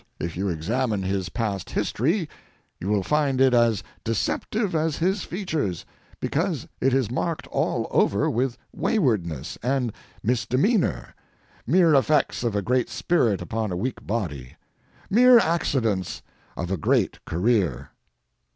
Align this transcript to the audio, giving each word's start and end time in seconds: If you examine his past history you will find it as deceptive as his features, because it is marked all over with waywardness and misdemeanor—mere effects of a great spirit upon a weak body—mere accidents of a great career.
If 0.19 0.35
you 0.35 0.49
examine 0.49 1.03
his 1.03 1.29
past 1.29 1.69
history 1.69 2.27
you 2.79 2.87
will 2.89 3.03
find 3.03 3.39
it 3.39 3.53
as 3.53 3.83
deceptive 4.03 4.73
as 4.73 4.97
his 4.97 5.21
features, 5.23 5.85
because 6.19 6.67
it 6.79 6.91
is 6.91 7.11
marked 7.11 7.45
all 7.51 7.87
over 7.91 8.27
with 8.27 8.57
waywardness 8.73 9.59
and 9.61 9.93
misdemeanor—mere 10.23 11.93
effects 11.93 12.43
of 12.43 12.55
a 12.55 12.63
great 12.63 12.89
spirit 12.89 13.43
upon 13.43 13.71
a 13.71 13.77
weak 13.77 14.03
body—mere 14.07 15.37
accidents 15.37 16.23
of 16.57 16.71
a 16.71 16.77
great 16.77 17.23
career. 17.25 17.91